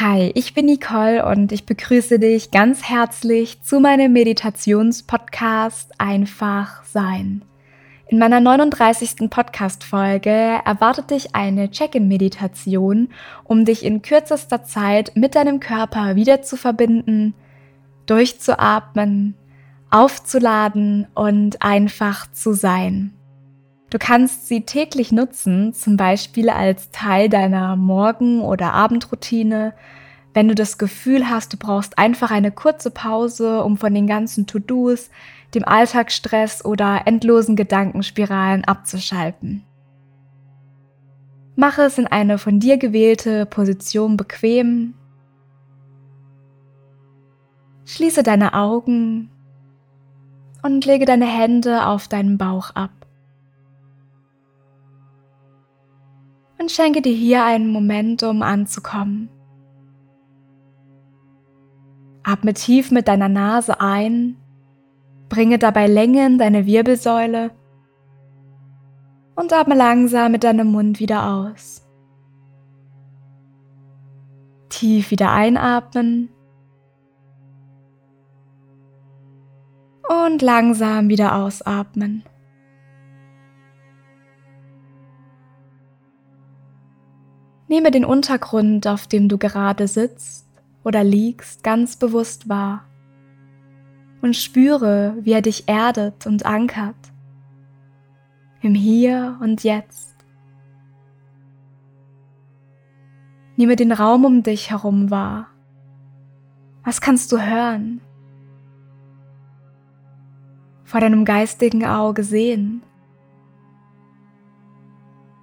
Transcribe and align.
Hi, 0.00 0.32
ich 0.34 0.54
bin 0.54 0.66
Nicole 0.66 1.24
und 1.24 1.52
ich 1.52 1.66
begrüße 1.66 2.18
dich 2.18 2.50
ganz 2.50 2.82
herzlich 2.82 3.62
zu 3.62 3.78
meinem 3.78 4.12
Meditationspodcast 4.12 5.92
Einfach 5.98 6.82
Sein. 6.82 7.44
In 8.08 8.18
meiner 8.18 8.40
39. 8.40 9.30
Podcast-Folge 9.30 10.58
erwartet 10.64 11.10
dich 11.10 11.36
eine 11.36 11.70
Check-in-Meditation, 11.70 13.10
um 13.44 13.64
dich 13.64 13.84
in 13.84 14.02
kürzester 14.02 14.64
Zeit 14.64 15.12
mit 15.14 15.36
deinem 15.36 15.60
Körper 15.60 16.16
wieder 16.16 16.42
zu 16.42 16.56
verbinden, 16.56 17.32
durchzuatmen, 18.06 19.36
aufzuladen 19.90 21.06
und 21.14 21.62
einfach 21.62 22.28
zu 22.32 22.52
sein. 22.52 23.14
Du 23.94 24.00
kannst 24.00 24.48
sie 24.48 24.62
täglich 24.62 25.12
nutzen, 25.12 25.72
zum 25.72 25.96
Beispiel 25.96 26.50
als 26.50 26.90
Teil 26.90 27.28
deiner 27.28 27.76
Morgen- 27.76 28.40
oder 28.40 28.72
Abendroutine, 28.72 29.72
wenn 30.32 30.48
du 30.48 30.56
das 30.56 30.78
Gefühl 30.78 31.30
hast, 31.30 31.52
du 31.52 31.56
brauchst 31.56 31.96
einfach 31.96 32.32
eine 32.32 32.50
kurze 32.50 32.90
Pause, 32.90 33.62
um 33.62 33.76
von 33.76 33.94
den 33.94 34.08
ganzen 34.08 34.48
To-Dos, 34.48 35.10
dem 35.54 35.64
Alltagsstress 35.64 36.64
oder 36.64 37.02
endlosen 37.04 37.54
Gedankenspiralen 37.54 38.64
abzuschalten. 38.64 39.62
Mache 41.54 41.82
es 41.82 41.96
in 41.96 42.08
eine 42.08 42.38
von 42.38 42.58
dir 42.58 42.78
gewählte 42.78 43.46
Position 43.46 44.16
bequem. 44.16 44.94
Schließe 47.84 48.24
deine 48.24 48.54
Augen 48.54 49.30
und 50.62 50.84
lege 50.84 51.04
deine 51.04 51.26
Hände 51.26 51.86
auf 51.86 52.08
deinen 52.08 52.38
Bauch 52.38 52.70
ab. 52.74 52.90
Und 56.64 56.70
schenke 56.70 57.02
dir 57.02 57.12
hier 57.12 57.44
einen 57.44 57.68
Moment, 57.68 58.22
um 58.22 58.40
anzukommen. 58.40 59.28
Atme 62.22 62.54
tief 62.54 62.90
mit 62.90 63.06
deiner 63.06 63.28
Nase 63.28 63.82
ein, 63.82 64.38
bringe 65.28 65.58
dabei 65.58 65.86
Länge 65.86 66.24
in 66.24 66.38
deine 66.38 66.64
Wirbelsäule 66.64 67.50
und 69.34 69.52
atme 69.52 69.74
langsam 69.74 70.32
mit 70.32 70.42
deinem 70.42 70.68
Mund 70.68 71.00
wieder 71.00 71.34
aus. 71.34 71.86
Tief 74.70 75.10
wieder 75.10 75.32
einatmen 75.32 76.30
und 80.08 80.40
langsam 80.40 81.10
wieder 81.10 81.36
ausatmen. 81.36 82.24
Nehme 87.74 87.90
den 87.90 88.04
Untergrund, 88.04 88.86
auf 88.86 89.08
dem 89.08 89.28
du 89.28 89.36
gerade 89.36 89.88
sitzt 89.88 90.46
oder 90.84 91.02
liegst, 91.02 91.64
ganz 91.64 91.96
bewusst 91.96 92.48
wahr 92.48 92.84
und 94.22 94.36
spüre, 94.36 95.16
wie 95.22 95.32
er 95.32 95.42
dich 95.42 95.68
erdet 95.68 96.24
und 96.24 96.46
ankert. 96.46 96.94
Im 98.60 98.76
Hier 98.76 99.40
und 99.40 99.64
Jetzt. 99.64 100.14
Nehme 103.56 103.74
den 103.74 103.90
Raum 103.90 104.24
um 104.24 104.44
dich 104.44 104.70
herum 104.70 105.10
wahr. 105.10 105.48
Was 106.84 107.00
kannst 107.00 107.32
du 107.32 107.40
hören? 107.40 108.00
Vor 110.84 111.00
deinem 111.00 111.24
geistigen 111.24 111.84
Auge 111.84 112.22
sehen? 112.22 112.84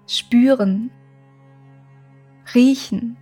Spüren? 0.07 0.91
Riechen 2.55 3.17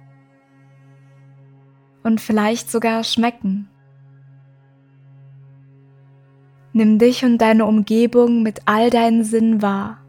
und 2.03 2.21
vielleicht 2.21 2.71
sogar 2.71 3.03
schmecken. 3.03 3.69
Nimm 6.71 6.99
dich 6.99 7.25
und 7.25 7.39
deine 7.39 7.65
Umgebung 7.65 8.43
mit 8.43 8.61
all 8.65 8.89
deinen 8.89 9.23
Sinnen 9.23 9.61
wahr 9.61 9.99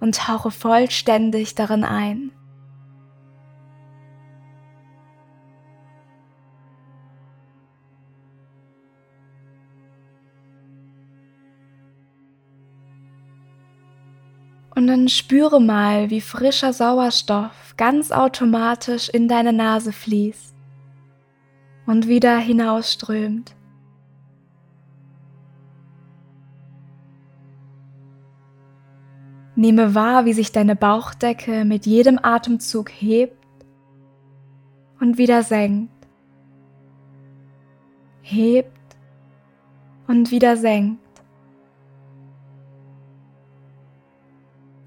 und 0.00 0.16
tauche 0.16 0.50
vollständig 0.50 1.54
darin 1.54 1.84
ein. 1.84 2.32
Und 14.74 14.86
dann 14.86 15.08
spüre 15.08 15.60
mal, 15.60 16.08
wie 16.10 16.20
frischer 16.20 16.72
Sauerstoff 16.72 17.67
ganz 17.78 18.10
automatisch 18.10 19.08
in 19.08 19.28
deine 19.28 19.54
Nase 19.54 19.92
fließt 19.92 20.54
und 21.86 22.06
wieder 22.06 22.36
hinausströmt. 22.36 23.54
Nehme 29.54 29.94
wahr, 29.94 30.24
wie 30.24 30.34
sich 30.34 30.52
deine 30.52 30.76
Bauchdecke 30.76 31.64
mit 31.64 31.86
jedem 31.86 32.18
Atemzug 32.22 32.90
hebt 32.90 33.44
und 35.00 35.16
wieder 35.16 35.42
senkt. 35.42 35.90
Hebt 38.22 38.96
und 40.06 40.30
wieder 40.30 40.56
senkt. 40.56 41.07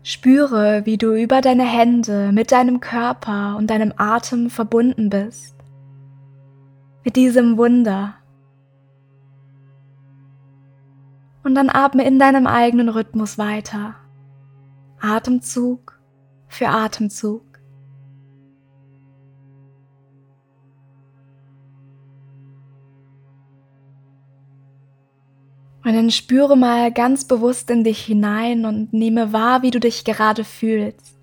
Spüre, 0.03 0.85
wie 0.85 0.97
du 0.97 1.13
über 1.13 1.41
deine 1.41 1.63
Hände 1.63 2.31
mit 2.31 2.51
deinem 2.51 2.79
Körper 2.79 3.56
und 3.57 3.67
deinem 3.69 3.94
Atem 3.97 4.50
verbunden 4.50 5.09
bist. 5.09 5.56
Mit 7.03 7.16
diesem 7.16 7.57
Wunder. 7.57 8.16
Und 11.44 11.56
dann 11.56 11.69
atme 11.69 12.03
in 12.06 12.17
deinem 12.17 12.47
eigenen 12.47 12.90
Rhythmus 12.90 13.38
weiter. 13.38 13.95
Atemzug 15.00 16.00
für 16.47 16.67
Atemzug. 16.67 17.50
Und 25.91 25.97
dann 25.97 26.09
spüre 26.09 26.56
mal 26.56 26.90
ganz 26.90 27.25
bewusst 27.25 27.69
in 27.69 27.84
dich 27.84 28.06
hinein 28.06 28.63
und 28.63 28.94
nehme 28.94 29.34
wahr, 29.34 29.62
wie 29.62 29.72
du 29.72 29.79
dich 29.81 30.06
gerade 30.06 30.46
fühlst. 30.46 31.19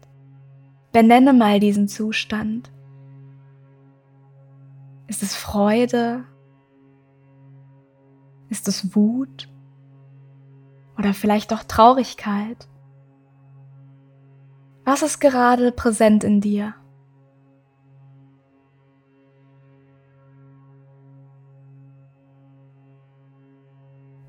Benenne 0.93 1.33
mal 1.33 1.59
diesen 1.59 1.89
Zustand. 1.89 2.71
Ist 5.07 5.23
es 5.23 5.35
Freude? 5.35 6.25
Ist 8.51 8.69
es 8.69 8.95
Wut? 8.95 9.49
Oder 10.99 11.15
vielleicht 11.15 11.55
auch 11.55 11.63
Traurigkeit? 11.63 12.69
Was 14.85 15.01
ist 15.01 15.19
gerade 15.19 15.73
präsent 15.73 16.25
in 16.25 16.43
dir? 16.43 16.75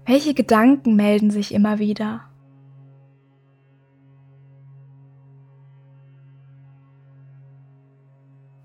Welche 0.09 0.33
Gedanken 0.33 0.95
melden 0.95 1.29
sich 1.29 1.53
immer 1.53 1.77
wieder? 1.77 2.21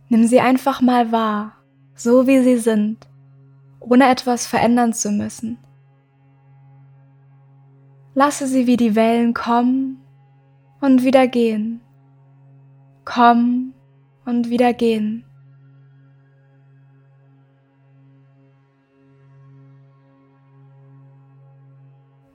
Nimm 0.08 0.26
sie 0.26 0.40
einfach 0.40 0.80
mal 0.80 1.12
wahr, 1.12 1.52
so 1.94 2.26
wie 2.26 2.40
sie 2.40 2.56
sind, 2.56 3.06
ohne 3.78 4.08
etwas 4.08 4.46
verändern 4.46 4.94
zu 4.94 5.10
müssen. 5.10 5.58
Lasse 8.14 8.46
sie 8.46 8.66
wie 8.66 8.78
die 8.78 8.94
Wellen 8.94 9.34
kommen 9.34 10.00
und 10.80 11.04
wieder 11.04 11.28
gehen, 11.28 11.82
kommen 13.04 13.74
und 14.24 14.48
wieder 14.48 14.72
gehen. 14.72 15.26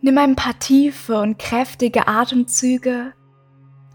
Nimm 0.09 0.17
ein 0.17 0.35
paar 0.35 0.57
tiefe 0.57 1.21
und 1.21 1.38
kräftige 1.38 2.07
Atemzüge 2.07 3.13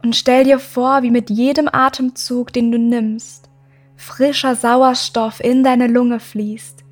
und 0.05 0.15
stell 0.15 0.45
dir 0.45 0.61
vor, 0.61 1.03
wie 1.03 1.11
mit 1.11 1.29
jedem 1.29 1.69
Atemzug, 1.69 2.53
den 2.53 2.71
du 2.71 2.79
nimmst, 2.79 3.51
frischer 3.97 4.55
Sauerstoff 4.55 5.41
in 5.41 5.65
deine 5.65 5.89
Lunge 5.89 6.21
fließt, 6.21 6.85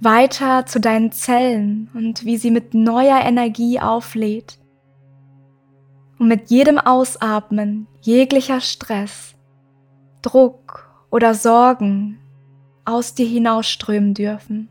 weiter 0.00 0.64
zu 0.64 0.80
deinen 0.80 1.12
Zellen 1.12 1.90
und 1.92 2.24
wie 2.24 2.38
sie 2.38 2.50
mit 2.50 2.72
neuer 2.72 3.20
Energie 3.20 3.78
auflädt. 3.78 4.58
Und 6.18 6.28
mit 6.28 6.48
jedem 6.48 6.78
Ausatmen 6.78 7.88
jeglicher 8.00 8.62
Stress, 8.62 9.34
Druck 10.22 10.88
oder 11.10 11.34
Sorgen 11.34 12.20
aus 12.86 13.14
dir 13.14 13.26
hinausströmen 13.26 14.14
dürfen. 14.14 14.70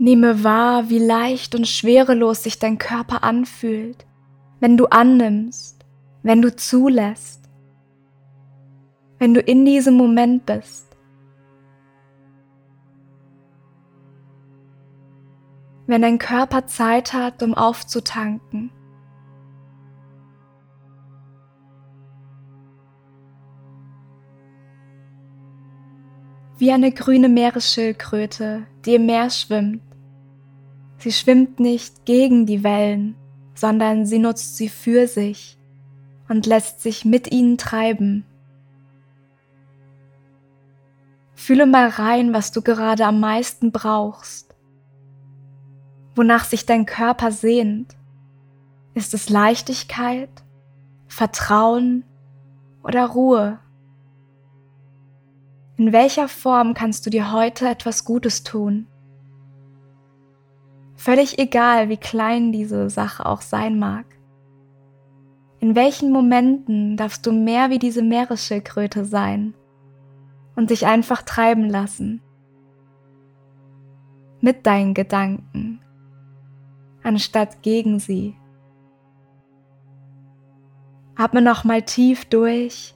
Nehme 0.00 0.42
wahr, 0.44 0.88
wie 0.88 0.98
leicht 0.98 1.54
und 1.54 1.68
schwerelos 1.68 2.42
sich 2.42 2.58
dein 2.58 2.78
Körper 2.78 3.22
anfühlt, 3.22 4.06
wenn 4.58 4.78
du 4.78 4.86
annimmst, 4.86 5.84
wenn 6.22 6.40
du 6.40 6.56
zulässt, 6.56 7.50
wenn 9.18 9.34
du 9.34 9.40
in 9.40 9.66
diesem 9.66 9.98
Moment 9.98 10.46
bist. 10.46 10.96
Wenn 15.86 16.00
dein 16.00 16.16
Körper 16.16 16.66
Zeit 16.66 17.12
hat, 17.12 17.42
um 17.42 17.52
aufzutanken. 17.52 18.72
Wie 26.56 26.72
eine 26.72 26.90
grüne 26.90 27.28
Meeresschildkröte, 27.28 28.66
die 28.86 28.94
im 28.94 29.04
Meer 29.04 29.28
schwimmt 29.28 29.89
Sie 31.00 31.12
schwimmt 31.12 31.58
nicht 31.60 32.04
gegen 32.04 32.44
die 32.44 32.62
Wellen, 32.62 33.16
sondern 33.54 34.04
sie 34.04 34.18
nutzt 34.18 34.58
sie 34.58 34.68
für 34.68 35.06
sich 35.08 35.58
und 36.28 36.44
lässt 36.44 36.82
sich 36.82 37.06
mit 37.06 37.32
ihnen 37.32 37.56
treiben. 37.56 38.26
Fühle 41.34 41.64
mal 41.64 41.88
rein, 41.88 42.34
was 42.34 42.52
du 42.52 42.60
gerade 42.60 43.06
am 43.06 43.18
meisten 43.18 43.72
brauchst, 43.72 44.54
wonach 46.14 46.44
sich 46.44 46.66
dein 46.66 46.84
Körper 46.84 47.32
sehnt. 47.32 47.96
Ist 48.92 49.14
es 49.14 49.30
Leichtigkeit, 49.30 50.28
Vertrauen 51.06 52.04
oder 52.82 53.06
Ruhe? 53.06 53.58
In 55.78 55.94
welcher 55.94 56.28
Form 56.28 56.74
kannst 56.74 57.06
du 57.06 57.10
dir 57.10 57.32
heute 57.32 57.70
etwas 57.70 58.04
Gutes 58.04 58.42
tun? 58.42 58.86
Völlig 61.00 61.38
egal, 61.38 61.88
wie 61.88 61.96
klein 61.96 62.52
diese 62.52 62.90
Sache 62.90 63.24
auch 63.24 63.40
sein 63.40 63.78
mag. 63.78 64.04
In 65.58 65.74
welchen 65.74 66.12
Momenten 66.12 66.98
darfst 66.98 67.24
du 67.24 67.32
mehr 67.32 67.70
wie 67.70 67.78
diese 67.78 68.02
Meeresschildkröte 68.02 69.06
sein 69.06 69.54
und 70.56 70.68
dich 70.68 70.84
einfach 70.84 71.22
treiben 71.22 71.70
lassen? 71.70 72.20
Mit 74.42 74.66
deinen 74.66 74.92
Gedanken, 74.92 75.80
anstatt 77.02 77.62
gegen 77.62 77.98
sie. 77.98 78.36
Atme 81.16 81.40
nochmal 81.40 81.80
tief 81.80 82.26
durch 82.26 82.94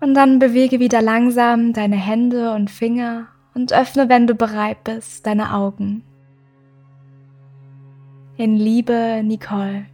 und 0.00 0.14
dann 0.14 0.38
bewege 0.38 0.78
wieder 0.78 1.02
langsam 1.02 1.72
deine 1.72 1.96
Hände 1.96 2.54
und 2.54 2.70
Finger 2.70 3.33
und 3.54 3.72
öffne, 3.72 4.08
wenn 4.08 4.26
du 4.26 4.34
bereit 4.34 4.84
bist, 4.84 5.26
deine 5.26 5.54
Augen. 5.54 6.02
In 8.36 8.56
Liebe, 8.56 9.22
Nicole. 9.24 9.86